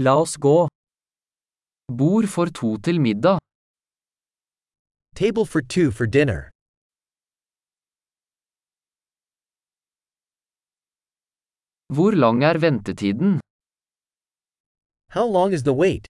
La 0.00 0.14
oss 0.22 0.36
gå. 0.36 0.68
Bord 1.98 2.28
for 2.34 2.46
to 2.58 2.68
til 2.86 3.00
middag. 3.00 3.38
Table 5.16 5.46
for 5.52 5.60
two 5.60 5.90
for 5.90 6.06
dinner. 6.06 6.50
Hvor 11.94 12.12
lang 12.14 12.44
er 12.44 12.58
ventetiden? 12.58 13.40
How 15.16 15.26
long 15.26 15.52
is 15.52 15.62
the 15.62 15.74
wait? 15.82 16.06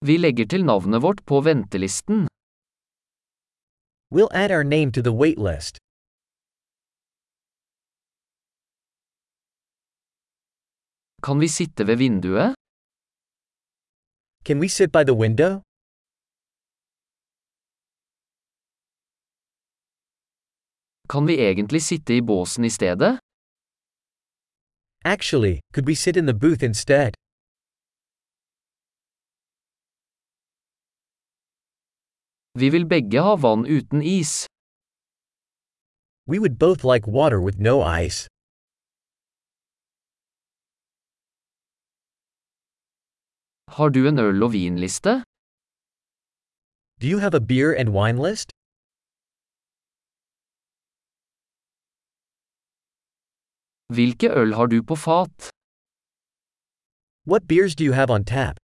Vi 0.00 0.16
legger 0.16 0.46
til 0.48 0.64
navnet 0.64 1.02
vårt 1.02 1.20
på 1.26 1.40
ventelisten. 1.40 2.26
We'll 4.14 4.34
add 4.42 4.50
our 4.50 4.64
name 4.64 4.90
to 4.92 5.00
the 5.02 5.14
wait 5.22 5.38
list. 5.38 5.83
Kan 11.26 11.40
vi 11.40 11.48
sitte 11.48 11.82
ved 11.88 11.96
vinduet? 12.04 12.54
Can 14.46 14.58
we 14.62 14.68
sit 14.68 14.90
by 14.96 15.02
the 15.08 15.16
window? 15.24 15.52
Kan 21.12 21.26
vi 21.28 21.34
egentlig 21.48 21.82
sitte 21.82 22.12
i 22.16 22.20
båsen 22.30 22.64
i 22.64 22.72
stedet? 22.78 23.12
Actually, 25.14 25.56
could 25.74 25.86
we 25.90 25.94
sit 25.94 26.16
in 26.16 26.26
the 26.26 26.38
booth 26.44 26.62
instead? 26.70 27.12
Vi 32.60 32.68
vil 32.74 32.86
begge 32.94 33.20
ha 33.26 33.34
vann 33.44 33.64
uten 33.76 34.02
is. 34.02 34.46
We 36.30 36.38
would 36.42 36.56
both 36.58 36.80
like 36.92 37.06
water 37.18 37.40
with 37.46 37.58
no 37.58 37.74
ice. 38.04 38.33
Har 43.76 43.88
du 43.96 44.00
en 44.10 44.18
øl- 44.26 44.44
og 44.46 44.50
vinliste? 44.52 45.12
Do 47.00 47.06
you 47.12 47.18
have 47.24 47.34
a 47.40 47.44
beer 47.50 47.70
and 47.80 47.88
wine 47.98 48.18
list? 48.26 48.48
Hvilke 53.96 54.28
øl 54.40 54.50
har 54.58 54.66
du 54.72 54.78
på 54.90 54.96
fat? 55.06 55.36
What 57.30 57.42
beers 57.50 57.74
do 57.78 57.84
you 57.88 57.94
have 58.00 58.10
on 58.16 58.24
tap? 58.24 58.56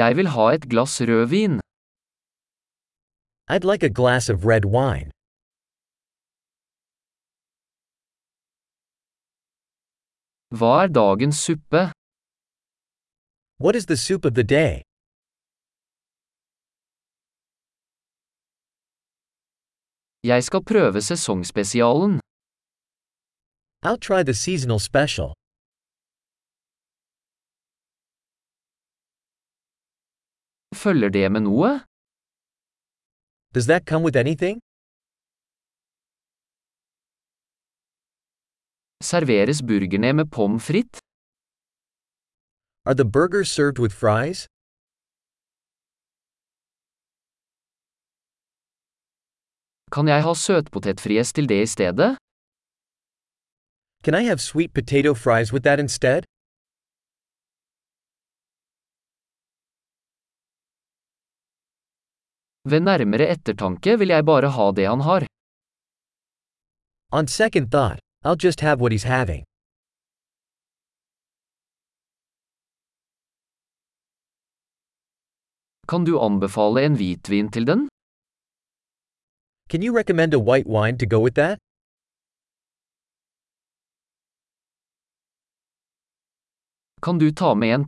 Jeg 0.00 0.16
vil 0.18 0.28
ha 0.36 0.44
et 0.56 0.64
glass 0.72 1.00
rødvin. 1.10 1.54
I'd 3.52 3.64
like 3.72 3.82
a 3.90 3.92
glass 4.00 4.24
of 4.32 4.44
red 4.52 4.64
wine. 4.78 5.10
Hva 10.56 10.84
er 10.84 10.88
dagens 10.88 11.36
suppe? 11.44 11.82
What 13.60 13.74
is 13.76 13.84
the 13.86 13.96
soup 13.96 14.24
of 14.24 14.32
the 14.34 14.46
day? 14.58 14.80
Jeg 20.30 20.40
skal 20.48 20.62
prøve 20.70 21.00
sesongspesialen. 21.10 22.12
I'll 23.86 24.02
try 24.08 24.20
the 24.28 24.36
seasonal 24.44 24.80
special. 24.90 25.28
Følger 30.82 31.10
det 31.16 31.26
med 31.34 31.40
noe? 31.48 31.70
Does 33.54 33.66
that 33.70 33.82
come 33.90 34.02
with 34.06 34.16
anything? 34.24 34.56
Serveres 39.08 39.60
burgerne 39.68 40.10
med 40.18 40.26
pommes 40.36 40.62
frites? 40.68 41.00
Are 42.84 42.94
the 42.94 43.08
burgers 43.16 43.48
served 43.58 43.78
with 43.82 43.94
fries? 44.02 44.38
Kan 49.94 50.08
jeg 50.12 50.20
ha 50.26 50.32
søtpotetfries 50.46 51.32
til 51.36 51.48
det 51.52 51.60
i 51.66 51.68
stedet? 51.74 52.10
Can 54.04 54.14
I 54.20 54.24
have 54.30 54.40
sweet 54.50 54.70
potato 54.78 55.10
fries 55.24 55.52
with 55.54 55.64
that 55.68 55.78
instead? 55.84 56.22
Ved 62.70 62.80
nærmere 62.90 63.26
ettertanke 63.34 63.90
vil 64.00 64.08
jeg 64.16 64.24
bare 64.32 64.50
ha 64.56 64.66
det 64.78 64.86
han 64.92 65.00
har. 65.08 65.22
On 67.18 67.26
second 67.40 67.66
thought, 67.74 68.00
I'll 68.24 68.36
just 68.36 68.60
have 68.60 68.80
what 68.80 68.92
he's 68.92 69.04
having. 69.04 69.44
Kan 75.88 76.04
du 76.04 76.18
anbefale 76.18 76.84
en 76.84 76.94
hvitvin 76.96 77.50
til 77.50 77.66
den? 77.66 77.88
Can 79.70 79.82
you 79.82 79.96
recommend 79.96 80.34
a 80.34 80.38
white 80.48 80.66
wine 80.66 80.98
to 80.98 81.06
go 81.06 81.18
with 81.24 81.34
that? 81.34 81.58
Kan 87.02 87.18
du 87.18 87.30
ta 87.30 87.54
med 87.54 87.70
en? 87.74 87.84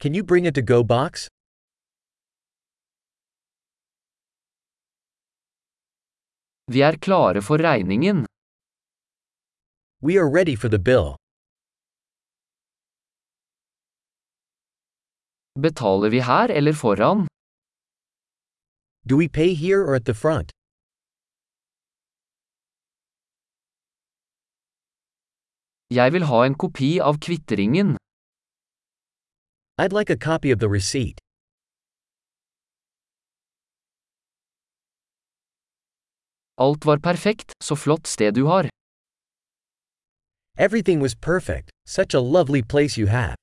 Can 0.00 0.14
you 0.14 0.24
bring 0.24 0.46
a 0.46 0.50
to 0.50 0.62
go 0.62 0.82
box? 0.82 1.33
Vi 6.72 6.80
er 6.80 6.96
klare 6.96 7.42
for 7.42 7.58
regningen. 7.58 8.24
We 10.00 10.16
are 10.16 10.28
ready 10.28 10.56
for 10.56 10.68
the 10.68 10.78
bill. 10.78 11.16
Betaler 15.60 16.10
vi 16.10 16.20
her 16.20 16.48
eller 16.48 16.72
foran? 16.72 17.26
Do 19.06 19.16
we 19.16 19.28
pay 19.28 19.54
here 19.54 19.82
or 19.84 19.94
at 19.94 20.04
the 20.06 20.14
front? 20.14 20.50
Jeg 25.90 26.12
vil 26.12 26.24
ha 26.24 26.44
en 26.46 26.54
kopi 26.54 26.98
av 27.00 27.20
kvitteringen. 27.20 27.96
I'd 29.78 29.92
like 29.92 30.10
a 30.10 30.16
copy 30.16 30.50
of 30.50 30.58
the 30.60 30.68
receipt. 30.68 31.23
Alt 36.56 36.84
var 36.84 36.98
perfekt, 36.98 37.52
så 37.64 37.76
flott 37.76 38.06
sted 38.06 38.34
du 38.34 38.44
har. 38.44 38.68
Everything 40.58 41.02
was 41.02 41.14
perfect, 41.14 41.70
such 41.88 42.14
a 42.14 42.20
lovely 42.20 42.62
place 42.62 43.00
you 43.00 43.08
have. 43.08 43.34